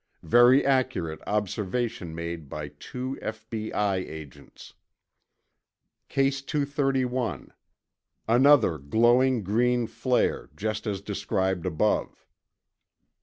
[0.23, 3.97] very accurate observation made by two F.B.I.
[3.97, 4.73] agents....
[6.09, 7.53] Case 231...
[8.27, 12.25] another glowing green flare just as described above.